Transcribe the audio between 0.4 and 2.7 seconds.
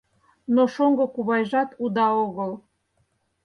Но шоҥго кувайжат уда огыл.